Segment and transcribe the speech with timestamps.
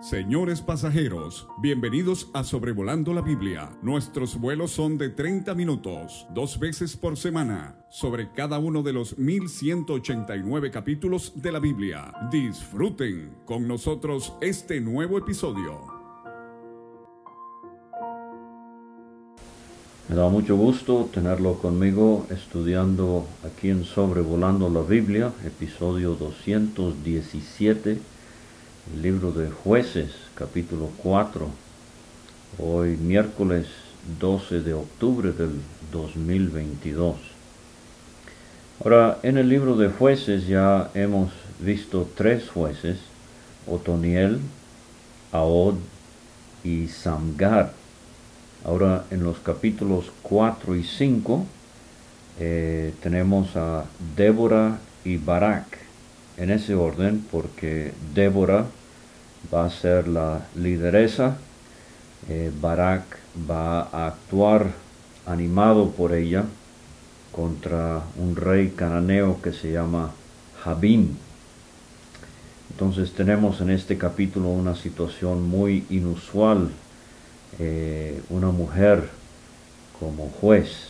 [0.00, 3.70] Señores pasajeros, bienvenidos a Sobrevolando la Biblia.
[3.80, 9.16] Nuestros vuelos son de 30 minutos, dos veces por semana, sobre cada uno de los
[9.16, 12.12] 1189 capítulos de la Biblia.
[12.30, 15.80] Disfruten con nosotros este nuevo episodio.
[20.10, 28.15] Me da mucho gusto tenerlo conmigo estudiando aquí en Sobrevolando la Biblia, episodio 217
[28.94, 31.48] el libro de jueces, capítulo 4,
[32.58, 33.66] hoy miércoles
[34.20, 35.60] 12 de octubre del
[35.92, 37.16] 2022.
[38.82, 42.98] Ahora, en el libro de jueces ya hemos visto tres jueces,
[43.66, 44.40] Otoniel,
[45.32, 45.76] Aod
[46.62, 47.72] y Samgar.
[48.64, 51.46] Ahora, en los capítulos 4 y 5
[52.38, 53.84] eh, tenemos a
[54.16, 55.85] Débora y Barak
[56.36, 58.66] en ese orden porque Débora
[59.52, 61.36] va a ser la lideresa,
[62.28, 63.04] eh, Barak
[63.48, 64.72] va a actuar
[65.26, 66.44] animado por ella
[67.32, 70.12] contra un rey cananeo que se llama
[70.62, 71.18] Jabín.
[72.70, 76.70] Entonces tenemos en este capítulo una situación muy inusual,
[77.58, 79.08] eh, una mujer
[79.98, 80.88] como juez.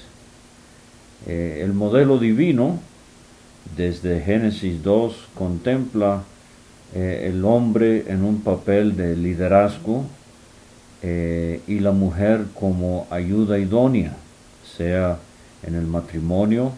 [1.27, 2.81] Eh, el modelo divino
[3.75, 6.23] desde Génesis 2 contempla
[6.95, 10.05] eh, el hombre en un papel de liderazgo
[11.03, 14.17] eh, y la mujer como ayuda idónea,
[14.77, 15.19] sea
[15.63, 16.73] en el matrimonio,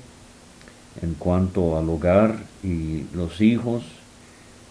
[1.03, 3.85] en cuanto al hogar y los hijos,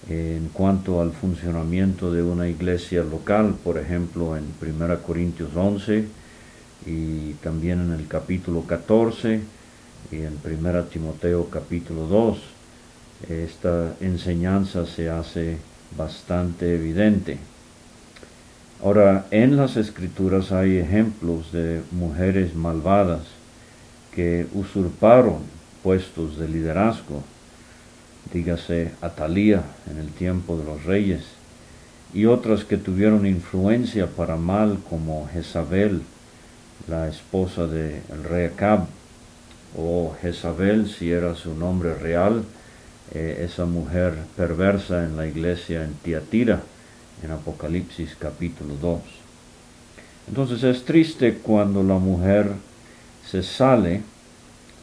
[0.09, 6.05] en cuanto al funcionamiento de una iglesia local, por ejemplo en 1 Corintios 11
[6.85, 9.41] y también en el capítulo 14
[10.11, 12.37] y en 1 Timoteo capítulo 2
[13.29, 15.57] esta enseñanza se hace
[15.97, 17.37] bastante evidente.
[18.83, 23.21] Ahora, en las escrituras hay ejemplos de mujeres malvadas
[24.13, 25.39] que usurparon
[25.83, 27.23] puestos de liderazgo,
[28.31, 31.23] dígase Atalía en el tiempo de los reyes,
[32.13, 36.03] y otras que tuvieron influencia para mal como Jezabel,
[36.87, 38.85] la esposa del rey Acab,
[39.77, 42.43] o Jezabel si era su nombre real,
[43.13, 46.61] eh, esa mujer perversa en la iglesia en Tiatira,
[47.23, 49.01] en Apocalipsis capítulo 2.
[50.27, 52.51] Entonces es triste cuando la mujer
[53.25, 54.01] se sale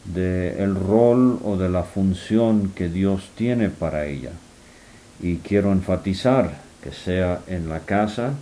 [0.05, 4.33] del rol o de la función que Dios tiene para ella.
[5.21, 8.35] Y quiero enfatizar que sea en la casa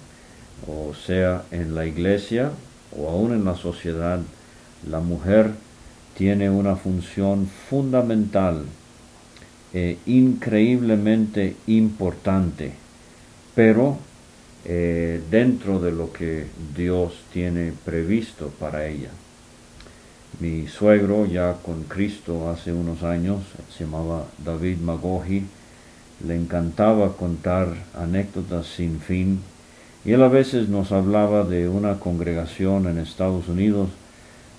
[0.66, 2.50] o sea en la iglesia
[2.96, 4.20] o aún en la sociedad,
[4.88, 5.52] la mujer
[6.16, 8.64] tiene una función fundamental,
[9.74, 12.72] e increíblemente importante,
[13.54, 13.96] pero
[14.64, 16.46] eh, dentro de lo que
[16.76, 19.08] Dios tiene previsto para ella.
[20.40, 23.42] Mi suegro, ya con Cristo hace unos años,
[23.76, 25.44] se llamaba David Magoji,
[26.26, 29.40] le encantaba contar anécdotas sin fin,
[30.04, 33.88] y él a veces nos hablaba de una congregación en Estados Unidos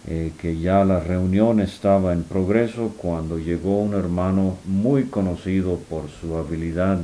[0.08, 6.09] eh, que ya la reunión estaba en progreso cuando llegó un hermano muy conocido por
[6.09, 7.00] su habilidad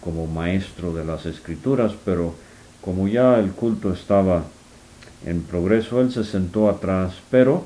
[0.00, 2.34] como maestro de las escrituras, pero
[2.80, 4.44] como ya el culto estaba
[5.26, 7.64] en progreso, él se sentó atrás, pero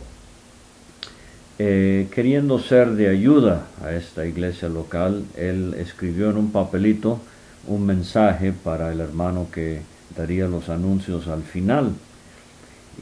[1.61, 7.21] eh, queriendo ser de ayuda a esta iglesia local, él escribió en un papelito
[7.69, 9.83] un mensaje para el hermano que
[10.17, 11.93] daría los anuncios al final.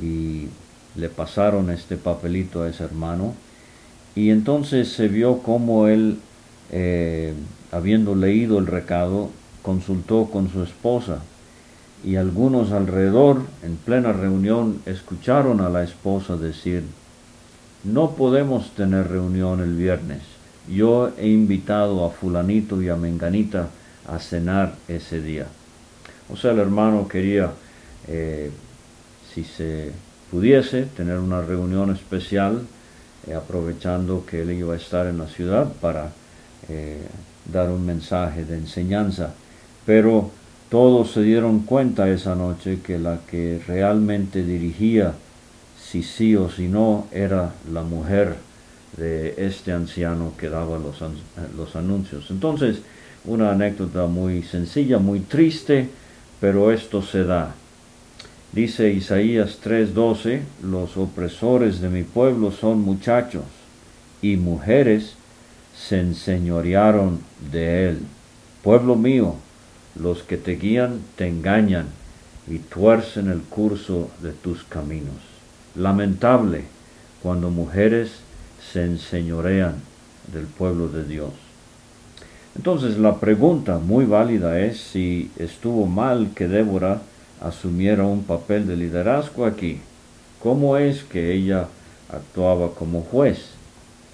[0.02, 0.48] Y
[0.96, 3.34] le pasaron este papelito a ese hermano
[4.14, 6.18] y entonces se vio como él,
[6.70, 7.32] eh,
[7.70, 9.30] habiendo leído el recado,
[9.62, 11.22] consultó con su esposa
[12.04, 16.84] y algunos alrededor, en plena reunión, escucharon a la esposa decir,
[17.84, 20.22] no podemos tener reunión el viernes.
[20.68, 23.68] Yo he invitado a fulanito y a menganita
[24.06, 25.46] a cenar ese día.
[26.32, 27.52] O sea, el hermano quería,
[28.08, 28.50] eh,
[29.32, 29.92] si se
[30.32, 32.62] pudiese tener una reunión especial,
[33.26, 36.10] eh, aprovechando que él iba a estar en la ciudad para
[36.70, 37.02] eh,
[37.52, 39.34] dar un mensaje de enseñanza.
[39.84, 40.30] Pero
[40.70, 45.12] todos se dieron cuenta esa noche que la que realmente dirigía
[45.78, 48.36] si sí o si no era la mujer
[48.96, 50.96] de este anciano que daba los,
[51.54, 52.30] los anuncios.
[52.30, 52.78] Entonces,
[53.26, 55.90] una anécdota muy sencilla, muy triste,
[56.40, 57.54] pero esto se da.
[58.52, 63.44] Dice Isaías 3:12, los opresores de mi pueblo son muchachos
[64.20, 65.14] y mujeres
[65.74, 67.20] se enseñorearon
[67.50, 68.00] de él.
[68.62, 69.36] Pueblo mío,
[69.98, 71.86] los que te guían te engañan
[72.46, 75.16] y tuercen el curso de tus caminos.
[75.74, 76.64] Lamentable
[77.22, 78.10] cuando mujeres
[78.70, 79.76] se enseñorean
[80.30, 81.32] del pueblo de Dios.
[82.54, 87.00] Entonces la pregunta muy válida es si estuvo mal que Débora
[87.42, 89.80] asumiera un papel de liderazgo aquí.
[90.42, 91.68] ¿Cómo es que ella
[92.08, 93.50] actuaba como juez?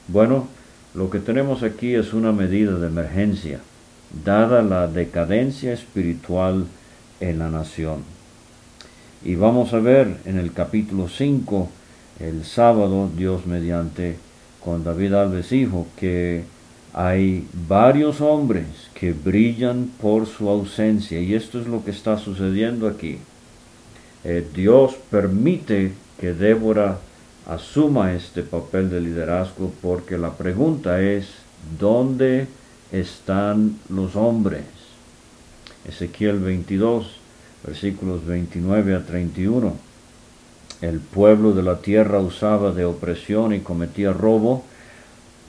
[0.08, 0.48] Bueno,
[0.94, 3.60] lo que tenemos aquí es una medida de emergencia,
[4.24, 6.66] dada la decadencia espiritual
[7.20, 8.02] en la nación.
[9.24, 11.68] Y vamos a ver en el capítulo 5,
[12.20, 14.16] el sábado, Dios mediante,
[14.64, 16.44] con David Alves Hijo, que
[16.98, 22.88] hay varios hombres que brillan por su ausencia y esto es lo que está sucediendo
[22.88, 23.18] aquí.
[24.24, 26.98] Eh, Dios permite que Débora
[27.46, 31.28] asuma este papel de liderazgo porque la pregunta es,
[31.78, 32.48] ¿dónde
[32.90, 34.64] están los hombres?
[35.86, 37.12] Ezequiel 22,
[37.64, 39.76] versículos 29 a 31.
[40.80, 44.64] El pueblo de la tierra usaba de opresión y cometía robo,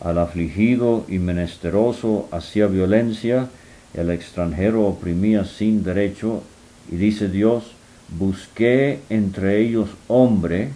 [0.01, 3.49] al afligido y menesteroso hacía violencia,
[3.93, 6.43] el extranjero oprimía sin derecho,
[6.91, 7.71] y dice Dios,
[8.17, 10.69] busqué entre ellos hombre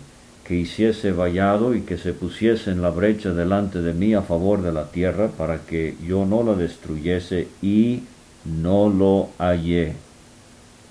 [0.44, 4.62] que hiciese vallado y que se pusiese en la brecha delante de mí a favor
[4.62, 8.04] de la tierra para que yo no la destruyese y
[8.44, 9.94] no lo hallé.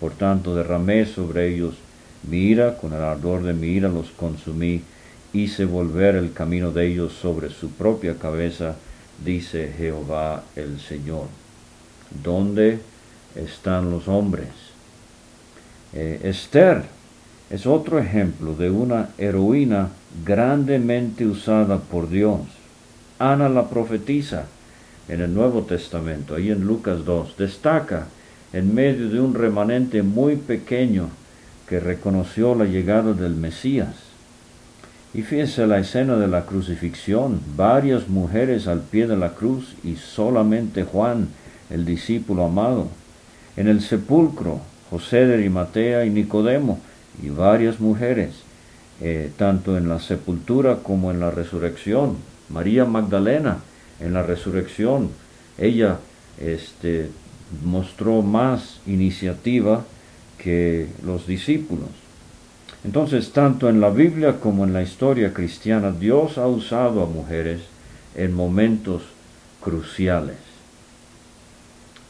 [0.00, 1.75] Por tanto derramé sobre ellos
[2.28, 4.81] mi ira, con el ardor de mi ira los consumí,
[5.32, 8.76] hice volver el camino de ellos sobre su propia cabeza,
[9.25, 11.26] dice Jehová el Señor.
[12.23, 12.81] ¿Dónde
[13.34, 14.49] están los hombres?
[15.94, 16.84] Eh, Esther
[17.50, 19.90] es otro ejemplo de una heroína
[20.25, 22.40] grandemente usada por Dios.
[23.19, 24.46] Ana la profetisa
[25.08, 28.06] en el Nuevo Testamento, ahí en Lucas 2, destaca
[28.52, 31.08] en medio de un remanente muy pequeño
[31.69, 34.12] que reconoció la llegada del Mesías.
[35.14, 39.97] Y fíjense la escena de la crucifixión, varias mujeres al pie de la cruz y
[39.97, 41.29] solamente Juan,
[41.69, 42.88] el discípulo amado.
[43.56, 46.81] En el sepulcro, José de Arimatea y Nicodemo
[47.23, 48.31] y varias mujeres,
[49.03, 52.17] eh, tanto en la sepultura como en la resurrección.
[52.49, 53.59] María Magdalena
[54.00, 55.11] en la resurrección,
[55.59, 55.99] ella
[56.38, 57.11] este,
[57.64, 59.85] mostró más iniciativa
[60.38, 61.88] que los discípulos.
[62.84, 67.62] Entonces, tanto en la Biblia como en la historia cristiana, Dios ha usado a mujeres
[68.17, 69.02] en momentos
[69.61, 70.37] cruciales.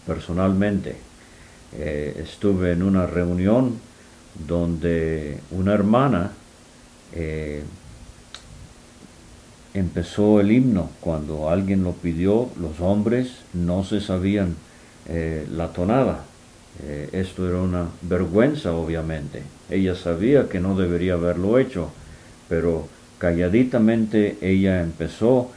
[0.06, 0.96] Personalmente,
[1.74, 3.78] eh, estuve en una reunión
[4.46, 6.32] donde una hermana
[7.12, 7.62] eh,
[9.74, 14.56] empezó el himno cuando alguien lo pidió, los hombres no se sabían
[15.06, 16.24] eh, la tonada.
[16.84, 19.42] Eh, esto era una vergüenza, obviamente.
[19.70, 21.90] Ella sabía que no debería haberlo hecho,
[22.48, 22.88] pero
[23.18, 25.50] calladitamente ella empezó,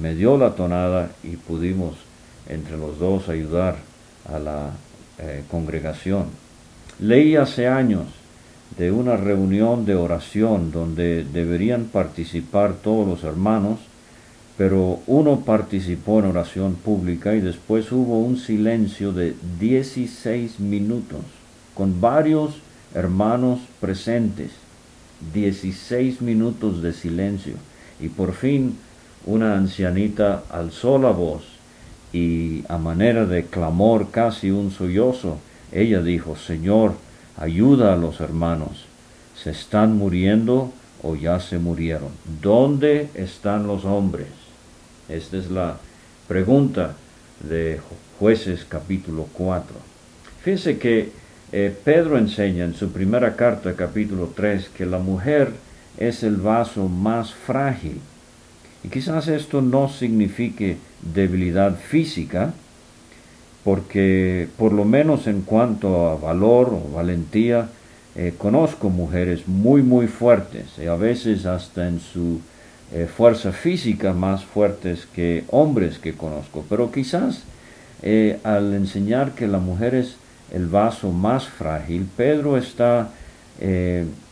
[0.00, 1.96] me dio la tonada y pudimos
[2.48, 3.76] entre los dos ayudar
[4.32, 4.70] a la
[5.50, 6.26] congregación.
[6.98, 8.06] Leí hace años
[8.78, 13.78] de una reunión de oración donde deberían participar todos los hermanos,
[14.56, 21.20] pero uno participó en oración pública y después hubo un silencio de 16 minutos
[21.74, 22.56] con varios
[22.94, 24.50] hermanos presentes.
[25.32, 27.54] 16 minutos de silencio
[28.00, 28.76] y por fin
[29.24, 31.44] una ancianita alzó la voz
[32.12, 35.38] y a manera de clamor casi un sollozo,
[35.70, 36.94] ella dijo, Señor,
[37.36, 38.84] Ayuda a los hermanos.
[39.34, 40.70] Se están muriendo
[41.02, 42.10] o ya se murieron.
[42.40, 44.28] ¿Dónde están los hombres?
[45.12, 45.76] Esta es la
[46.26, 46.94] pregunta
[47.40, 47.80] de
[48.18, 49.66] jueces capítulo 4.
[50.42, 51.10] Fíjense que
[51.52, 55.50] eh, Pedro enseña en su primera carta capítulo 3 que la mujer
[55.98, 58.00] es el vaso más frágil.
[58.82, 62.54] Y quizás esto no signifique debilidad física,
[63.64, 67.68] porque por lo menos en cuanto a valor o valentía,
[68.16, 72.40] eh, conozco mujeres muy muy fuertes, y a veces hasta en su
[72.92, 77.42] eh, fuerza física más fuertes que hombres que conozco, pero quizás
[78.02, 80.16] eh, al enseñar que la mujer es
[80.52, 83.10] el vaso más frágil, Pedro está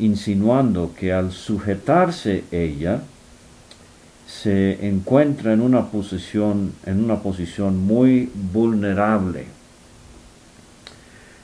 [0.00, 3.02] insinuando que al sujetarse ella,
[4.30, 9.46] se encuentra en una posición, en una posición muy vulnerable.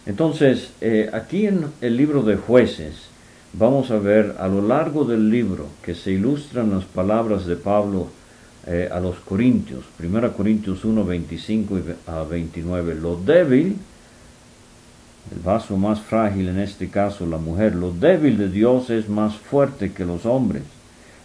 [0.06, 2.94] Entonces, eh, aquí en el libro de jueces,
[3.58, 8.08] vamos a ver a lo largo del libro que se ilustran las palabras de Pablo
[8.66, 13.76] eh, a los Corintios, 1 Corintios 1, 25 a 29, lo débil
[15.34, 17.74] el vaso más frágil en este caso la mujer.
[17.74, 20.62] Lo débil de Dios es más fuerte que los hombres.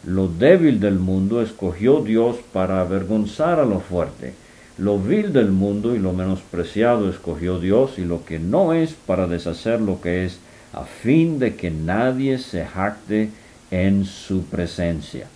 [0.06, 4.34] Lo débil del mundo escogió Dios para avergonzar a lo fuerte.
[4.80, 9.28] Lo vil del mundo y lo menospreciado escogió Dios y lo que no es para
[9.28, 10.40] deshacer lo que es,
[10.74, 13.30] a fin de que nadie se jacte
[13.72, 15.28] en su presencia.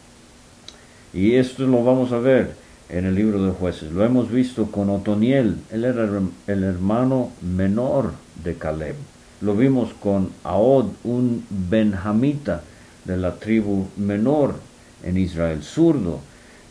[1.14, 2.56] Y esto lo vamos a ver
[2.90, 3.92] en el libro de jueces.
[3.92, 6.08] Lo hemos visto con Otoniel, él era
[6.48, 8.14] el hermano menor
[8.44, 8.96] de Caleb.
[9.42, 12.62] Lo vimos con Aod, un benjamita
[13.06, 14.56] de la tribu menor
[15.04, 16.20] en Israel, zurdo,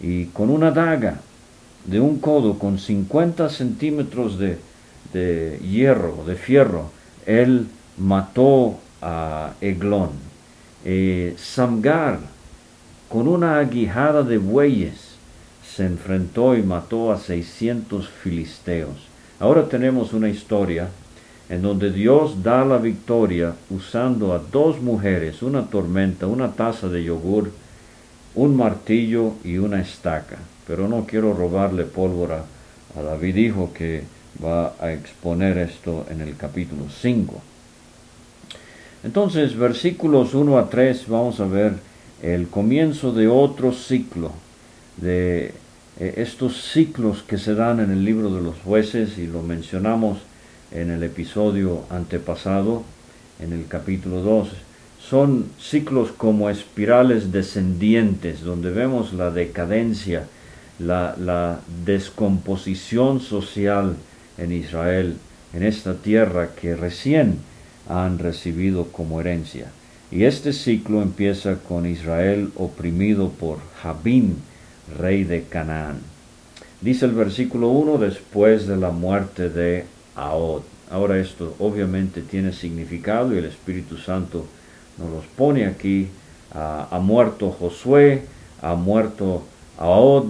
[0.01, 1.21] y con una daga
[1.85, 4.59] de un codo con 50 centímetros de,
[5.13, 6.91] de hierro, de fierro,
[7.27, 7.67] él
[7.97, 10.11] mató a Eglón.
[10.85, 12.19] Eh, Samgar,
[13.09, 15.15] con una aguijada de bueyes,
[15.75, 18.97] se enfrentó y mató a 600 filisteos.
[19.41, 20.89] Ahora tenemos una historia
[21.49, 27.05] en donde Dios da la victoria usando a dos mujeres, una tormenta, una taza de
[27.05, 27.51] yogur,
[28.35, 30.39] un martillo y una estaca.
[30.67, 32.45] Pero no quiero robarle pólvora
[32.97, 34.05] a David, dijo que
[34.43, 37.43] va a exponer esto en el capítulo 5.
[39.05, 41.75] Entonces, versículos 1 a 3, vamos a ver
[42.23, 44.33] el comienzo de otro ciclo,
[44.97, 45.53] de
[46.01, 50.21] eh, estos ciclos que se dan en el libro de los jueces, y lo mencionamos
[50.73, 52.83] en el episodio antepasado,
[53.41, 54.49] en el capítulo 2,
[55.07, 60.25] son ciclos como espirales descendientes, donde vemos la decadencia,
[60.79, 63.97] la, la descomposición social
[64.39, 65.19] en Israel,
[65.53, 67.37] en esta tierra que recién
[67.89, 69.71] han recibido como herencia.
[70.11, 74.37] Y este ciclo empieza con Israel oprimido por Jabín,
[74.99, 75.99] rey de Canaán.
[76.81, 79.87] Dice el versículo 1, después de la muerte de
[80.17, 84.47] Ahora esto obviamente tiene significado y el Espíritu Santo
[84.99, 86.09] nos los pone aquí.
[86.53, 88.23] ha muerto Josué,
[88.63, 89.43] ha muerto
[89.79, 90.27] Ahod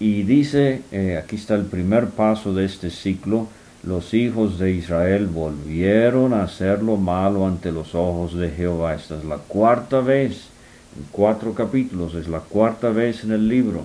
[0.00, 3.46] y dice, eh, aquí está el primer paso de este ciclo,
[3.82, 8.94] los hijos de Israel volvieron a hacer lo malo ante los ojos de Jehová.
[8.94, 10.48] Esta es la cuarta vez,
[10.96, 13.84] en cuatro capítulos, es la cuarta vez en el libro.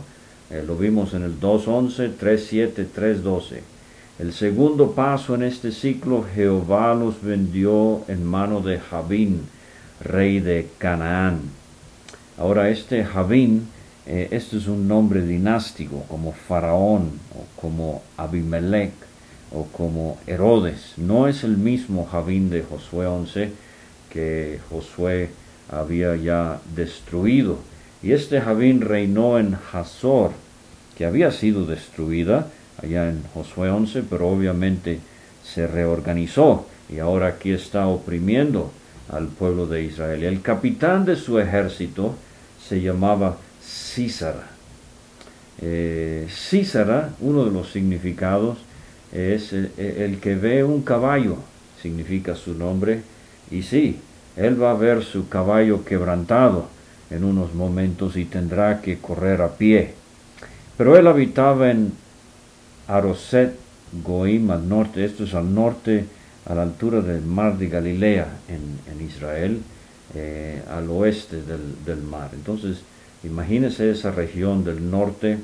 [0.50, 3.62] Eh, lo vimos en el 2.11, 3.7, 3.12.
[4.20, 9.42] El segundo paso en este ciclo, Jehová los vendió en mano de Jabín,
[10.02, 11.40] rey de Canaán.
[12.38, 13.68] Ahora este Jabín,
[14.06, 18.94] eh, este es un nombre dinástico, como Faraón, o como Abimelech,
[19.56, 20.94] o como Herodes.
[20.98, 23.52] No es el mismo Jabín de Josué 11
[24.10, 25.30] que Josué
[25.70, 27.60] había ya destruido.
[28.04, 30.32] Y este Jabín reinó en Hazor,
[30.98, 32.48] que había sido destruida,
[32.82, 35.00] allá en Josué 11, pero obviamente
[35.44, 38.72] se reorganizó y ahora aquí está oprimiendo
[39.10, 40.24] al pueblo de Israel.
[40.24, 42.16] El capitán de su ejército
[42.68, 44.48] se llamaba Císara.
[45.62, 48.58] Eh, Císara, uno de los significados,
[49.16, 51.38] es el, el, que ve un caballo,
[51.82, 53.02] significa su nombre,
[53.50, 54.00] y sí,
[54.36, 56.68] él va a ver su caballo quebrantado
[57.10, 59.94] en unos momentos y tendrá que correr a pie.
[60.78, 61.94] Pero él habitaba en
[62.88, 63.56] Aroset
[64.04, 66.06] Goim al norte, esto es al norte,
[66.46, 69.62] a la altura del mar de Galilea en, Israel,
[70.14, 72.32] eh, al oeste del, mar.
[72.34, 72.80] Entonces,
[73.24, 75.38] imagínese esa región del norte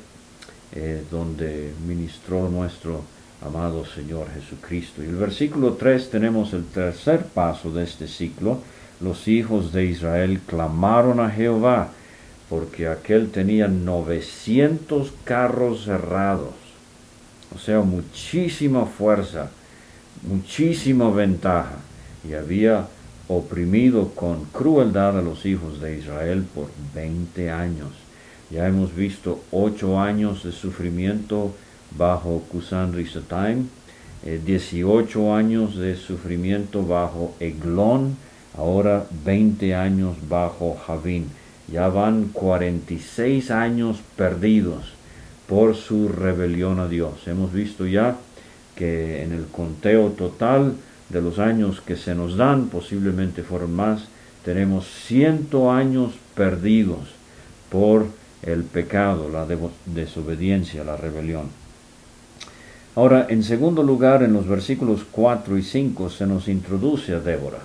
[0.73, 3.03] eh, donde ministró nuestro
[3.41, 5.03] amado Señor Jesucristo.
[5.03, 8.59] Y el versículo 3 tenemos el tercer paso de este ciclo.
[8.99, 11.89] Los hijos de Israel clamaron a Jehová
[12.49, 16.61] porque aquel tenía 900 carros cerrados
[17.53, 19.49] o sea, muchísima fuerza,
[20.23, 21.79] muchísima ventaja,
[22.27, 22.87] y había
[23.27, 27.89] oprimido con crueldad a los hijos de Israel por 20 años.
[28.49, 31.53] Ya hemos visto ocho años de sufrimiento
[31.97, 33.67] bajo Kusan Risataim,
[34.23, 38.17] 18 eh, años de sufrimiento bajo Eglón,
[38.57, 41.29] ahora 20 años bajo Javín.
[41.71, 44.93] Ya van 46 años perdidos
[45.47, 47.27] por su rebelión a Dios.
[47.27, 48.17] Hemos visto ya
[48.75, 50.75] que en el conteo total
[51.09, 54.05] de los años que se nos dan, posiblemente fueron más,
[54.43, 57.09] tenemos ciento años perdidos
[57.69, 58.07] por
[58.43, 59.45] el pecado, la
[59.85, 61.49] desobediencia, la rebelión.
[62.93, 67.59] Ahora, en segundo lugar, en los versículos 4 y 5 se nos introduce a Débora.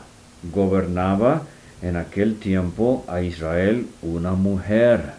[0.55, 1.43] Gobernaba
[1.83, 5.15] en aquel tiempo a Israel una mujer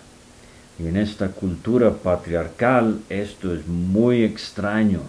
[0.79, 5.01] y en esta cultura patriarcal esto es muy extraño.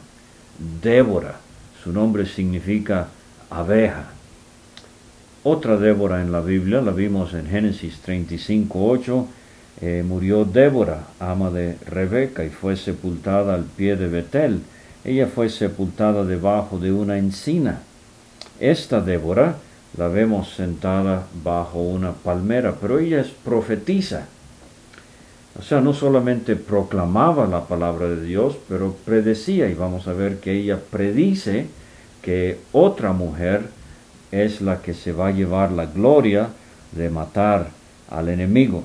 [0.82, 1.36] Débora,
[1.84, 3.06] su nombre significa
[3.50, 4.06] abeja.
[5.44, 9.28] Otra Débora en la Biblia, la vimos en Génesis 35, 8,
[9.80, 14.60] eh, murió Débora, ama de Rebeca, y fue sepultada al pie de Betel.
[15.08, 17.80] Ella fue sepultada debajo de una encina.
[18.60, 19.56] Esta Débora
[19.96, 24.26] la vemos sentada bajo una palmera, pero ella es profetisa.
[25.58, 30.40] O sea, no solamente proclamaba la palabra de Dios, pero predecía, y vamos a ver
[30.40, 31.68] que ella predice
[32.20, 33.62] que otra mujer
[34.30, 36.50] es la que se va a llevar la gloria
[36.92, 37.70] de matar
[38.10, 38.84] al enemigo.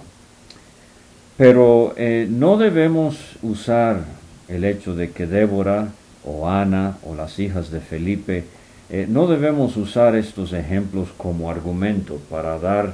[1.36, 4.06] Pero eh, no debemos usar
[4.48, 5.90] el hecho de que Débora
[6.26, 8.46] o Ana o las hijas de Felipe,
[8.90, 12.94] eh, no debemos usar estos ejemplos como argumento para dar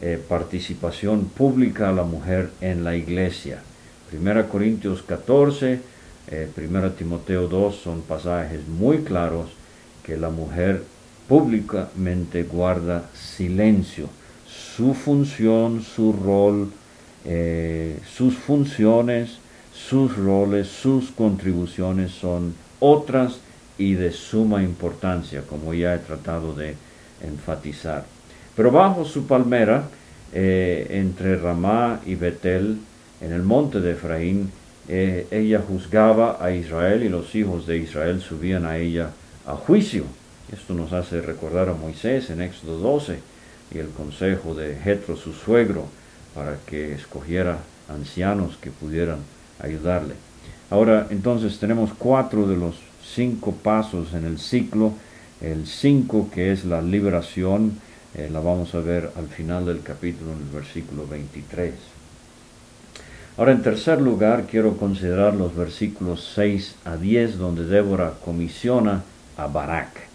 [0.00, 3.62] eh, participación pública a la mujer en la iglesia.
[4.10, 5.98] Primera Corintios 14,
[6.54, 9.48] Primera Timoteo 2 son pasajes muy claros
[10.02, 10.82] que la mujer
[11.28, 14.08] públicamente guarda silencio.
[14.46, 16.70] Su función, su rol,
[17.24, 19.38] eh, sus funciones,
[19.74, 23.40] sus roles, sus contribuciones son otras
[23.78, 26.74] y de suma importancia, como ya he tratado de
[27.22, 28.04] enfatizar.
[28.56, 29.84] Pero bajo su palmera,
[30.32, 32.78] eh, entre Ramá y Betel,
[33.20, 34.50] en el monte de Efraín,
[34.88, 39.10] eh, ella juzgaba a Israel y los hijos de Israel subían a ella
[39.46, 40.04] a juicio.
[40.52, 43.18] Esto nos hace recordar a Moisés en Éxodo 12
[43.72, 45.86] y el consejo de Jetro, su suegro,
[46.34, 47.58] para que escogiera
[47.88, 49.18] ancianos que pudieran
[49.60, 50.14] ayudarle.
[50.70, 52.76] Ahora, entonces tenemos cuatro de los
[53.14, 54.92] cinco pasos en el ciclo.
[55.40, 57.78] El cinco, que es la liberación,
[58.14, 61.72] eh, la vamos a ver al final del capítulo en el versículo 23.
[63.38, 69.04] Ahora, en tercer lugar, quiero considerar los versículos 6 a 10, donde Débora comisiona
[69.36, 70.08] a Barak.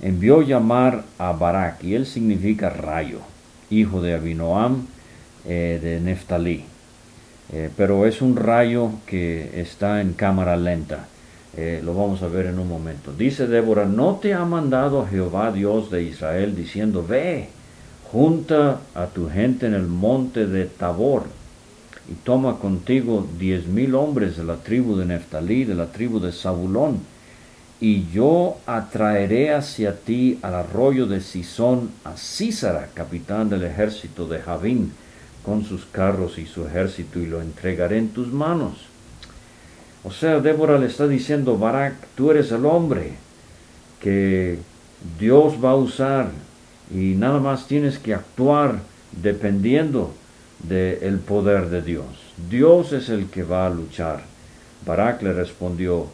[0.00, 3.20] Envió llamar a Barak, y él significa rayo,
[3.68, 4.86] hijo de Abinoam,
[5.46, 6.64] eh, de Neftalí.
[7.52, 11.06] Eh, pero es un rayo que está en cámara lenta.
[11.54, 13.12] Eh, lo vamos a ver en un momento.
[13.12, 17.48] Dice Débora, ¿no te ha mandado Jehová Dios de Israel diciendo, ve,
[18.10, 21.24] junta a tu gente en el monte de Tabor
[22.10, 26.32] y toma contigo diez mil hombres de la tribu de Neftalí, de la tribu de
[26.32, 27.00] Zabulón,
[27.80, 34.40] y yo atraeré hacia ti al arroyo de Sison a Císara, capitán del ejército de
[34.40, 34.92] Javín,
[35.44, 38.86] con sus carros y su ejército y lo entregaré en tus manos.
[40.04, 43.12] O sea, Débora le está diciendo, Barak, tú eres el hombre
[44.00, 44.58] que
[45.18, 46.30] Dios va a usar
[46.92, 48.80] y nada más tienes que actuar
[49.12, 50.12] dependiendo
[50.68, 52.06] del poder de Dios.
[52.50, 54.22] Dios es el que va a luchar.
[54.86, 56.06] Barak le respondió,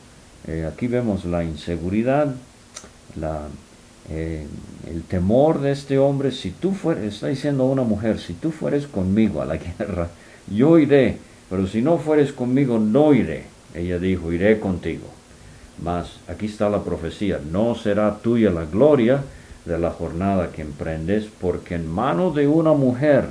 [0.47, 2.35] eh, aquí vemos la inseguridad,
[3.17, 3.49] la
[4.11, 4.47] eh,
[4.90, 8.87] el temor de este hombre, si tú fueres, está diciendo una mujer, si tú fueres
[8.87, 10.09] conmigo a la guerra,
[10.51, 11.18] yo iré,
[11.51, 13.44] pero si no fueres conmigo, no iré.
[13.75, 15.07] Ella dijo, iré contigo.
[15.83, 19.23] Mas aquí está la profecía, no será tuya la gloria
[19.64, 23.27] de la jornada que emprendes, porque en mano de una mujer,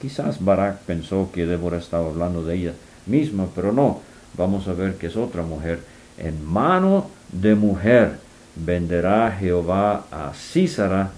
[0.00, 2.72] quizás Barak pensó que Débora estaba hablando de ella
[3.06, 4.00] misma, pero no,
[4.36, 5.80] vamos a ver que es otra mujer,
[6.18, 8.18] en mano de mujer
[8.56, 11.10] venderá Jehová a Císara,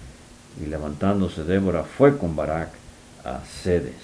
[0.63, 2.71] y levantándose Débora fue con Barak
[3.25, 3.95] a Sedes.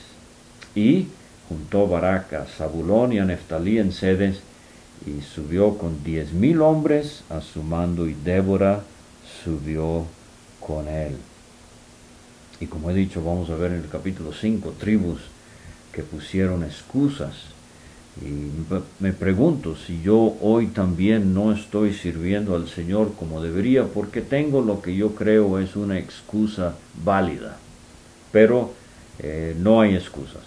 [0.75, 1.09] Y
[1.49, 4.40] juntó Barak a Zabulón y a Neftalí en Sedes,
[5.07, 8.83] y subió con diez mil hombres a su mando, y Débora
[9.45, 10.07] subió
[10.59, 11.16] con él.
[12.61, 15.21] Y como he dicho, vamos a ver en el capítulo 5 tribus
[15.93, 17.35] que pusieron excusas
[18.23, 24.21] y me pregunto si yo hoy también no estoy sirviendo al Señor como debería porque
[24.21, 27.57] tengo lo que yo creo es una excusa válida.
[28.31, 28.73] Pero
[29.19, 30.43] eh, no hay excusas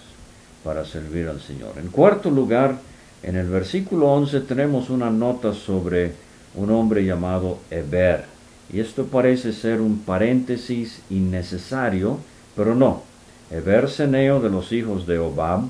[0.62, 1.72] para servir al Señor.
[1.76, 2.78] En cuarto lugar,
[3.22, 6.12] en el versículo 11 tenemos una nota sobre
[6.54, 8.24] un hombre llamado Eber.
[8.72, 12.18] Y esto parece ser un paréntesis innecesario,
[12.54, 13.02] pero no.
[13.50, 15.64] Eber Seneo de los hijos de Obab,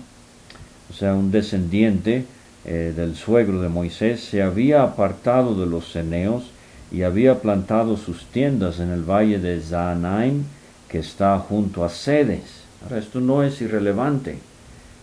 [0.94, 2.24] o sea, un descendiente
[2.64, 6.44] eh, del suegro de Moisés, se había apartado de los ceneos
[6.92, 10.44] y había plantado sus tiendas en el valle de Zaanaim,
[10.88, 12.62] que está junto a Sedes.
[12.84, 14.38] Ahora, esto no es irrelevante.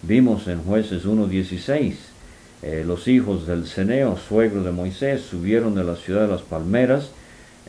[0.03, 1.95] Vimos en Jueces 1.16,
[2.61, 7.09] eh, los hijos del ceneo, suegro de Moisés, subieron de la ciudad de las palmeras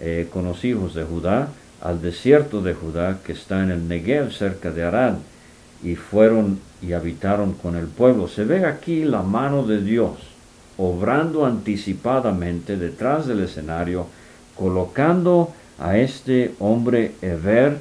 [0.00, 1.48] eh, con los hijos de Judá
[1.80, 5.14] al desierto de Judá, que está en el Negev, cerca de Arad,
[5.82, 8.28] y fueron y habitaron con el pueblo.
[8.28, 10.18] Se ve aquí la mano de Dios
[10.76, 14.06] obrando anticipadamente detrás del escenario,
[14.56, 17.78] colocando a este hombre Eber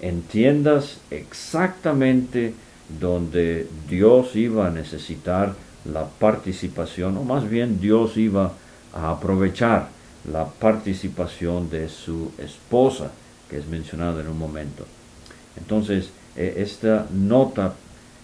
[0.00, 2.54] en tiendas exactamente
[3.00, 8.52] donde Dios iba a necesitar la participación, o más bien Dios iba
[8.92, 9.88] a aprovechar
[10.30, 13.10] la participación de su esposa,
[13.48, 14.84] que es mencionada en un momento.
[15.56, 17.74] Entonces, e, esta nota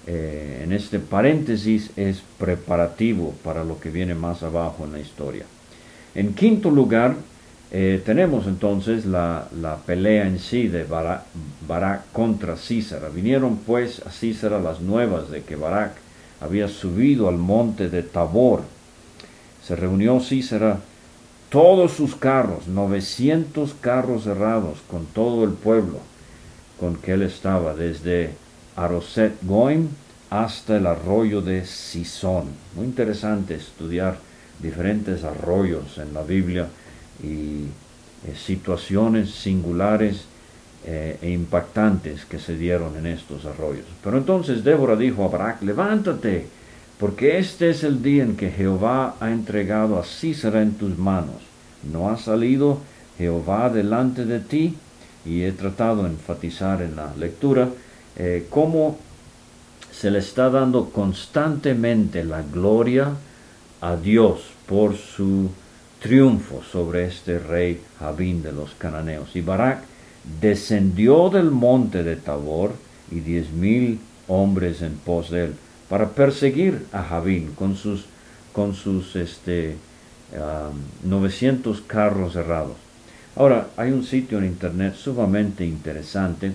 [0.07, 5.45] eh, en este paréntesis es preparativo para lo que viene más abajo en la historia.
[6.15, 7.15] En quinto lugar,
[7.71, 9.49] eh, tenemos entonces la,
[9.87, 13.09] pelea en sí de Barak, contra Císara.
[13.09, 15.93] Vinieron pues a Císara las nuevas de que Barak
[16.41, 18.63] había subido al monte de Tabor.
[19.65, 20.81] Se reunió Císara
[21.49, 26.01] todos sus carros, 900 carros cerrados con todo el pueblo
[26.83, 28.31] con que él estaba, desde
[28.77, 29.89] Aroset Goim
[30.31, 32.45] hasta el arroyo de Sison.
[32.75, 34.17] Muy interesante estudiar
[34.59, 36.69] diferentes arroyos en la Biblia
[37.23, 37.67] y
[38.27, 40.25] eh, situaciones singulares
[40.87, 43.85] eh, e impactantes que se dieron en estos arroyos.
[44.03, 46.47] Pero entonces Débora dijo a Barak, levántate,
[46.99, 51.43] porque este es el día en que Jehová ha entregado a Císara en tus manos.
[51.93, 52.81] ¿No ha salido
[53.19, 54.77] Jehová delante de ti?
[55.27, 57.69] Y he tratado de enfatizar en la lectura
[58.17, 58.99] eh, cómo
[59.91, 63.13] se le está dando constantemente la gloria
[63.81, 65.51] a Dios por su
[66.01, 69.37] triunfo sobre este rey Jabín de los cananeos.
[69.37, 69.83] Y Barak
[70.41, 72.73] descendió del monte de Tabor
[73.11, 75.55] y diez mil hombres en pos de él
[75.89, 78.07] para perseguir a Jabín con sus,
[78.53, 79.77] con sus este,
[81.05, 82.77] 900 carros cerrados.
[83.37, 86.53] Ahora, hay un sitio en internet sumamente interesante,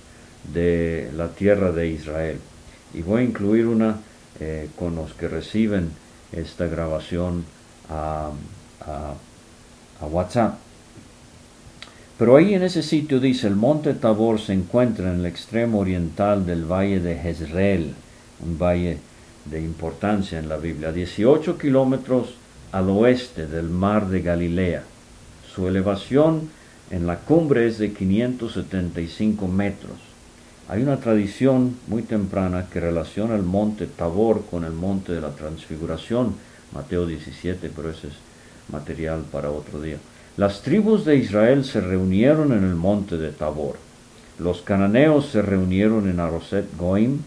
[0.53, 2.39] de la tierra de Israel.
[2.93, 4.01] Y voy a incluir una
[4.41, 5.93] eh, con los que reciben
[6.33, 7.45] esta grabación
[7.89, 8.33] a,
[10.01, 10.55] a WhatsApp.
[12.19, 16.45] Pero ahí en ese sitio dice, el monte Tabor se encuentra en el extremo oriental
[16.45, 17.95] del valle de Jezreel,
[18.45, 18.99] un valle
[19.45, 22.35] de importancia en la Biblia, 18 kilómetros
[22.73, 24.83] al oeste del mar de Galilea.
[25.55, 26.49] Su elevación
[26.91, 29.99] en la cumbre es de 575 metros.
[30.69, 35.31] Hay una tradición muy temprana que relaciona el monte Tabor con el monte de la
[35.31, 36.35] transfiguración,
[36.73, 38.15] Mateo 17, pero ese es
[38.71, 39.97] material para otro día.
[40.37, 43.77] Las tribus de Israel se reunieron en el monte de Tabor.
[44.41, 47.19] Los cananeos se reunieron en Aroset Goim,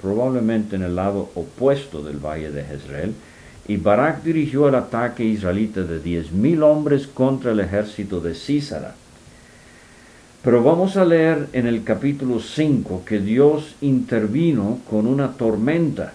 [0.00, 3.12] probablemente en el lado opuesto del valle de Jezreel,
[3.66, 8.94] y Barak dirigió el ataque israelita de diez mil hombres contra el ejército de Císara.
[10.44, 16.12] Pero vamos a leer en el capítulo 5 que Dios intervino con una tormenta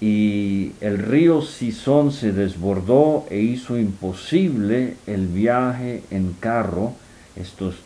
[0.00, 6.94] y el río Sison se desbordó e hizo imposible el viaje en carro.
[7.36, 7.76] Estos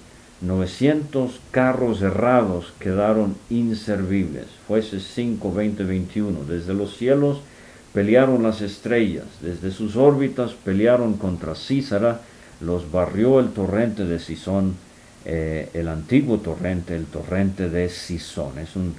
[0.46, 4.46] 900 carros errados quedaron inservibles.
[4.66, 6.44] Fuese 5, 20, 21.
[6.44, 7.40] Desde los cielos
[7.92, 12.20] pelearon las estrellas, desde sus órbitas pelearon contra Císara,
[12.60, 14.74] los barrió el torrente de Sison,
[15.24, 18.58] eh, el antiguo torrente, el torrente de Sison.
[18.58, 18.94] Es un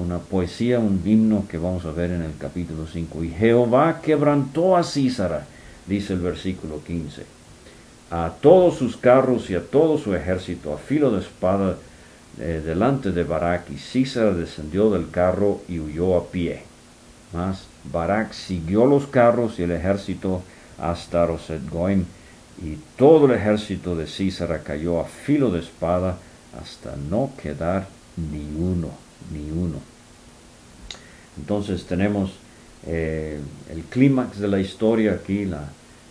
[0.00, 3.24] una poesía, un himno que vamos a ver en el capítulo 5.
[3.24, 5.46] Y Jehová quebrantó a Císara,
[5.86, 7.22] dice el versículo 15,
[8.14, 11.76] a todos sus carros y a todo su ejército a filo de espada
[12.38, 16.62] eh, delante de Barak, y Císara descendió del carro y huyó a pie.
[17.32, 20.42] Mas Barak siguió los carros y el ejército
[20.78, 22.04] hasta Roset Goim,
[22.62, 26.16] y todo el ejército de Císara cayó a filo de espada
[26.62, 28.90] hasta no quedar ni uno
[29.32, 29.78] ni uno.
[31.36, 32.30] Entonces tenemos
[32.86, 33.40] eh,
[33.72, 35.68] el clímax de la historia aquí, la,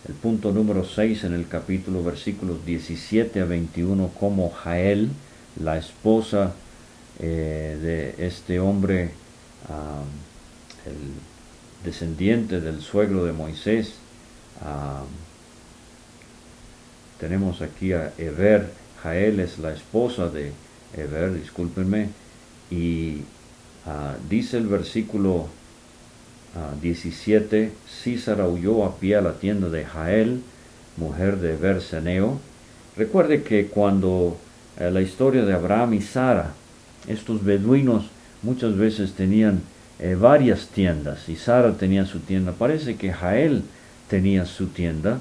[0.08, 5.10] el punto número 6 en el capítulo, versículos 17 a 21, como Jael,
[5.60, 6.54] la esposa
[7.20, 9.10] eh, de este hombre,
[10.84, 13.94] el descendiente del suegro de Moisés,
[17.18, 18.70] tenemos aquí a Eber,
[19.02, 20.52] Jael es la esposa de
[20.94, 22.08] Eber, discúlpenme,
[22.70, 23.22] y
[23.86, 25.48] ah, dice el versículo
[26.80, 30.40] 17, ah, Císara huyó a pie a la tienda de Jael,
[30.96, 32.38] mujer de Berseneo.
[32.96, 34.36] Recuerde que cuando
[34.78, 36.52] eh, la historia de Abraham y Sara,
[37.08, 38.06] estos beduinos
[38.42, 39.62] muchas veces tenían
[39.98, 42.52] eh, varias tiendas y Sara tenía su tienda.
[42.52, 43.62] Parece que Jael
[44.08, 45.18] tenía su tienda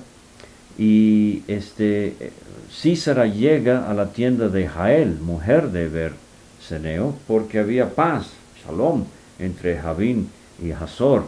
[0.77, 2.31] y este,
[2.71, 8.29] Císara llega a la tienda de Jael, mujer de Berseneo, porque había paz,
[8.63, 9.05] shalom,
[9.39, 10.29] entre Javín
[10.61, 11.27] y Hazor,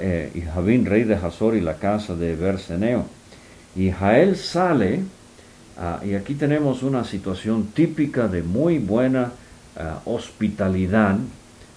[0.00, 3.06] eh, y Javín, rey de Hazor, y la casa de Berseneo.
[3.76, 5.00] Y Jael sale,
[5.78, 9.32] ah, y aquí tenemos una situación típica de muy buena
[9.76, 11.18] ah, hospitalidad,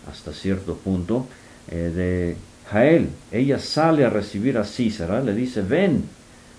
[0.10, 1.28] hasta cierto punto,
[1.70, 2.36] eh, de
[2.72, 3.10] Jael.
[3.32, 6.04] Ella sale a recibir a Císara, le dice, ven,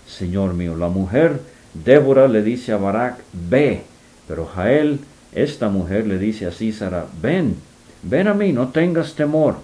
[0.07, 0.77] señor mío.
[0.77, 1.41] La mujer,
[1.75, 3.83] Débora, le dice a Barak, ve.
[4.29, 5.01] Pero Jael,
[5.33, 7.57] esta mujer, le dice a Císara, ven,
[8.03, 9.57] ven a mí, no tengas temor.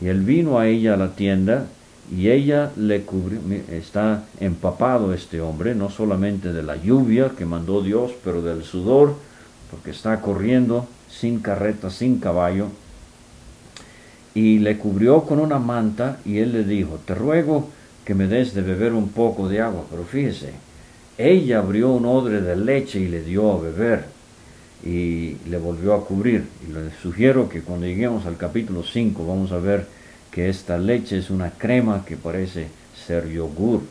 [0.00, 1.66] Y él vino a ella a la tienda
[2.14, 7.82] y ella le cubrió, está empapado este hombre, no solamente de la lluvia que mandó
[7.82, 9.14] Dios, pero del sudor,
[9.70, 12.68] porque está corriendo sin carreta, sin caballo.
[14.34, 17.70] Y le cubrió con una manta y él le dijo, te ruego
[18.04, 19.84] que me des de beber un poco de agua.
[19.90, 20.52] Pero fíjese,
[21.16, 24.13] ella abrió un odre de leche y le dio a beber
[24.84, 26.44] y le volvió a cubrir.
[26.68, 29.86] Y le sugiero que cuando lleguemos al capítulo 5 vamos a ver
[30.30, 32.68] que esta leche es una crema que parece
[33.06, 33.82] ser yogur.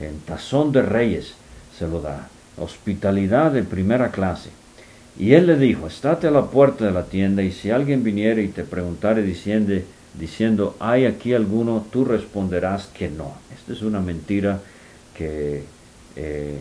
[0.00, 1.34] En tazón de reyes
[1.76, 2.28] se lo da.
[2.56, 4.50] Hospitalidad de primera clase.
[5.18, 8.42] Y él le dijo, estate a la puerta de la tienda y si alguien viniere
[8.42, 9.74] y te preguntare diciendo,
[10.14, 11.84] diciendo, ¿hay aquí alguno?
[11.90, 13.34] Tú responderás que no.
[13.54, 14.60] Esta es una mentira
[15.16, 15.64] que
[16.14, 16.58] eh,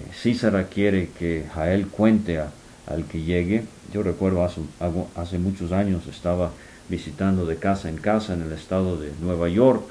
[0.74, 2.42] quiere que Jael cuente
[2.88, 3.64] al que llegue.
[3.94, 6.52] Yo recuerdo hace, muchos años estaba
[6.90, 9.82] visitando de casa en casa en el estado de Nueva York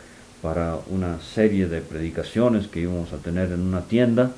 [0.43, 4.33] para una serie de predicaciones que íbamos a tener en una tienda.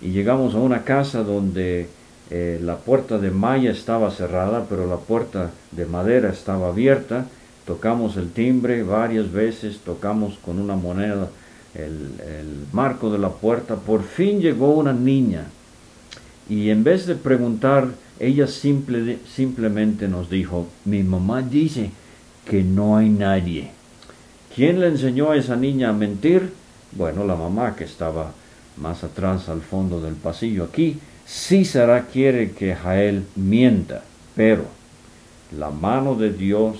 [0.00, 1.88] Y llegamos a una casa donde
[2.30, 7.26] eh, la puerta de malla estaba cerrada pero la puerta de madera estaba abierta.
[7.66, 11.28] Tocamos el timbre varias veces tocamos con una moneda
[11.74, 13.76] el marco de la puerta.
[13.76, 15.46] Por fin llegó una niña
[16.48, 21.90] y en vez de preguntar ella simple, simplemente nos dijo, mi mamá dice
[22.44, 23.70] que no hay nadie.
[24.54, 26.52] ¿Quién le enseñó a esa niña a mentir?
[26.92, 28.32] Bueno, la mamá que estaba
[28.76, 30.64] más atrás al fondo del pasillo.
[30.64, 34.02] Aquí Císara quiere que Jael mienta,
[34.34, 34.64] pero
[35.56, 36.78] la mano de Dios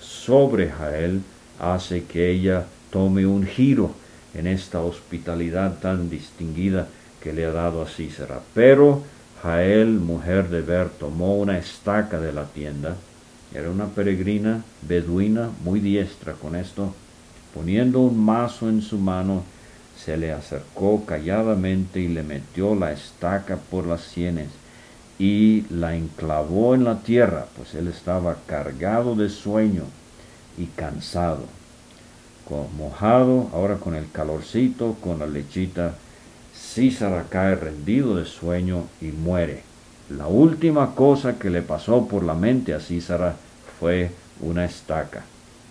[0.00, 1.20] sobre Jael
[1.60, 3.92] hace que ella tome un giro
[4.34, 6.88] en esta hospitalidad tan distinguida
[7.24, 8.40] que le ha dado a Císara.
[8.52, 9.02] Pero
[9.42, 12.96] Jael, mujer de Ber, tomó una estaca de la tienda.
[13.54, 16.94] Era una peregrina beduina muy diestra con esto.
[17.54, 19.42] Poniendo un mazo en su mano,
[19.96, 24.48] se le acercó calladamente y le metió la estaca por las sienes
[25.18, 29.84] y la enclavó en la tierra, pues él estaba cargado de sueño
[30.58, 31.44] y cansado,
[32.76, 35.94] mojado, ahora con el calorcito, con la lechita
[36.74, 39.62] Císara cae rendido de sueño y muere.
[40.10, 43.36] La última cosa que le pasó por la mente a Císara
[43.78, 44.10] fue
[44.40, 45.22] una estaca.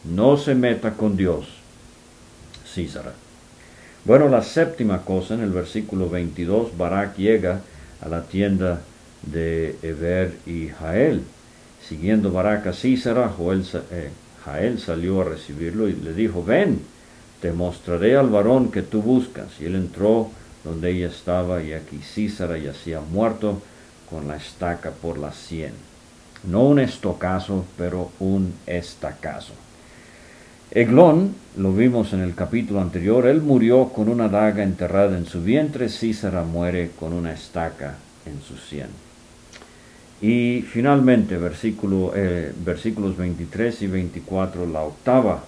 [0.06, 1.48] No se meta con Dios,
[2.66, 3.12] Císara.
[4.06, 7.60] Bueno, la séptima cosa, en el versículo 22, Barak llega
[8.00, 8.80] a la tienda
[9.24, 11.24] de Eber y Jael.
[11.86, 13.30] Siguiendo Barak a Císara,
[13.92, 14.10] eh,
[14.46, 16.80] Jael salió a recibirlo y le dijo, ven,
[17.42, 19.60] te mostraré al varón que tú buscas.
[19.60, 20.32] Y él entró
[20.64, 23.62] donde ella estaba y aquí Císara yacía muerto
[24.10, 25.74] con la estaca por la sien.
[26.44, 29.54] No un estocazo, pero un estacazo.
[30.72, 35.44] Eglón, lo vimos en el capítulo anterior, él murió con una daga enterrada en su
[35.44, 37.96] vientre, Císara muere con una estaca
[38.26, 38.88] en su sien.
[40.22, 45.44] Y finalmente, versículo, eh, versículos 23 y 24, la octava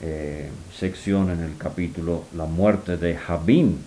[0.00, 3.78] eh, sección en el capítulo, la muerte de Jabín,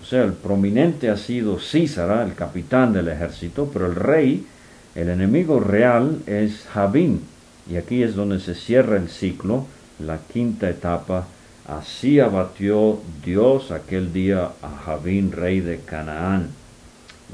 [0.00, 4.46] o sea, el prominente ha sido Císara, el capitán del ejército, pero el rey,
[4.94, 7.22] el enemigo real es Jabín.
[7.68, 9.66] Y aquí es donde se cierra el ciclo,
[9.98, 11.26] la quinta etapa.
[11.66, 16.50] Así abatió Dios aquel día a Jabín, rey de Canaán,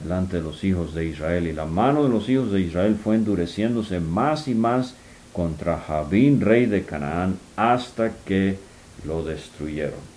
[0.02, 1.46] delante de los hijos de Israel.
[1.46, 4.94] Y la mano de los hijos de Israel fue endureciéndose más y más
[5.34, 8.58] contra Jabín, rey de Canaán, hasta que
[9.04, 10.11] lo destruyeron.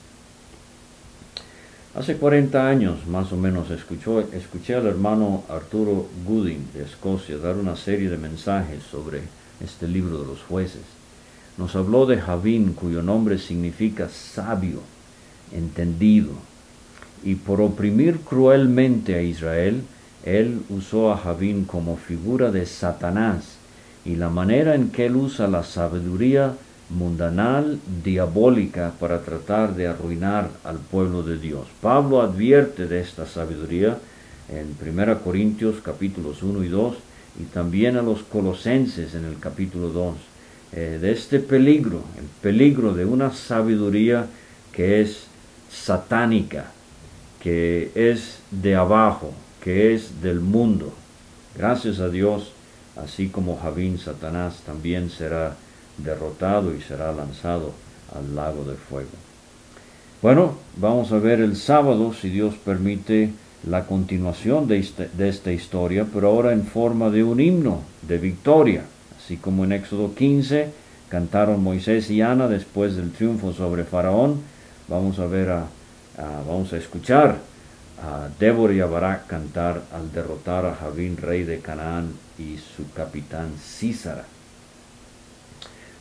[1.95, 7.77] Hace 40 años más o menos escuché al hermano Arturo Gooding de Escocia dar una
[7.77, 9.21] serie de mensajes sobre
[9.63, 10.81] este libro de los jueces.
[11.58, 14.81] Nos habló de Javín, cuyo nombre significa sabio,
[15.53, 16.34] entendido,
[17.23, 19.81] y por oprimir cruelmente a Israel,
[20.25, 23.55] él usó a Javín como figura de Satanás,
[24.03, 26.55] y la manera en que él usa la sabiduría
[26.89, 31.67] mundanal, diabólica para tratar de arruinar al pueblo de Dios.
[31.82, 33.98] Pablo advierte de esta sabiduría
[34.50, 36.95] en 1 Corintios capítulos 1 y 2
[37.41, 40.15] y también a los colosenses en el capítulo 2,
[40.74, 44.28] eh, de este peligro, el peligro de una sabiduría
[44.71, 45.26] que es
[45.71, 46.71] satánica,
[47.41, 50.93] que es de abajo, que es del mundo.
[51.58, 52.52] Gracias a Dios,
[52.95, 55.56] así como Javín, Satanás también será
[55.97, 57.73] derrotado y será lanzado
[58.15, 59.10] al lago de fuego.
[60.21, 63.31] Bueno, vamos a ver el sábado, si Dios permite,
[63.67, 68.84] la continuación de, este, esta historia, pero ahora en forma de un himno de victoria,
[69.17, 70.69] así como en Éxodo 15
[71.10, 74.41] cantaron Moisés y Ana después del triunfo sobre Faraón,
[74.88, 75.65] vamos a ver a,
[76.47, 77.38] vamos a escuchar
[78.01, 83.53] a Débora y a cantar al derrotar a Javín, rey de Canaán, y su capitán
[83.58, 84.25] Císara.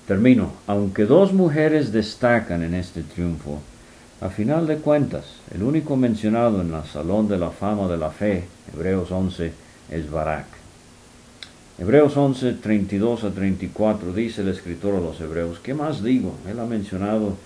[0.06, 0.52] Termino.
[0.66, 3.60] Aunque dos mujeres destacan en este triunfo,
[4.20, 8.10] a final de cuentas, el único mencionado en la Salón de la Fama de la
[8.10, 9.52] Fe, Hebreos 11,
[9.90, 10.46] es Barak.
[11.78, 16.34] Hebreos 11, 32 a 34 dice el escritor a los Hebreos, ¿qué más digo?
[16.48, 17.36] Él ha mencionado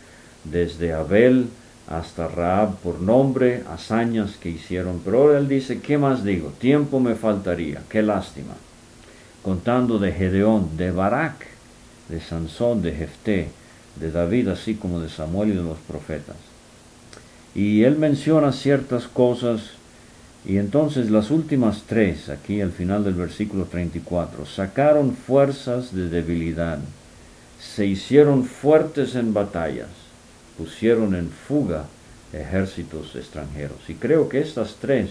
[0.45, 1.47] desde Abel
[1.89, 6.53] hasta Raab por nombre, hazañas que hicieron, pero ahora él dice, ¿qué más digo?
[6.59, 8.55] Tiempo me faltaría, qué lástima.
[9.43, 11.47] Contando de Gedeón, de Barak,
[12.09, 13.49] de Sansón, de Jefté,
[13.97, 16.37] de David, así como de Samuel y de los profetas.
[17.55, 19.63] Y él menciona ciertas cosas,
[20.45, 26.79] y entonces las últimas tres, aquí al final del versículo 34, sacaron fuerzas de debilidad,
[27.61, 29.89] se hicieron fuertes en batallas,
[30.57, 31.87] pusieron en fuga
[32.33, 33.79] ejércitos extranjeros.
[33.89, 35.11] Y creo que estas tres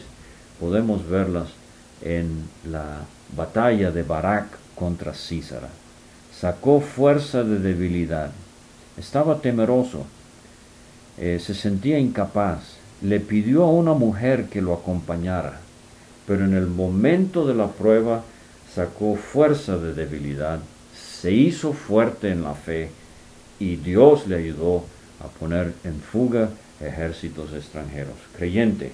[0.60, 1.50] podemos verlas
[2.02, 3.02] en la
[3.36, 5.70] batalla de Barak contra Císara
[6.40, 8.32] sacó fuerza de debilidad.
[8.98, 10.06] Estaba temeroso,
[11.18, 15.60] eh, se sentía incapaz, le pidió a una mujer que lo acompañara,
[16.28, 18.24] pero en el momento de la prueba
[18.74, 20.60] sacó fuerza de debilidad,
[20.96, 22.92] se hizo fuerte en la fe
[23.60, 24.84] y Dios le ayudó
[25.20, 28.16] a poner en fuga ejércitos extranjeros.
[28.36, 28.92] Creyente,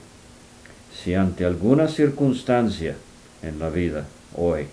[1.04, 2.96] si ante alguna circunstancia
[3.42, 4.06] en la vida
[4.38, 4.68] hoy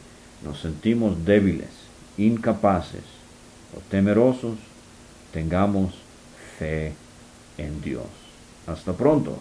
[0.44, 1.80] nos sentimos débiles,
[2.18, 3.05] incapaces
[3.77, 4.57] o temerosos,
[5.33, 5.94] tengamos
[6.59, 6.94] fe
[7.59, 8.07] en Dios.
[8.66, 9.40] Hasta pronto.